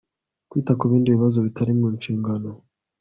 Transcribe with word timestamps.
Kwita 0.49 0.71
ku 0.79 0.83
bindi 0.91 1.15
bibazo 1.15 1.37
bitari 1.45 1.71
mu 1.79 1.87
nshingano 1.95 2.49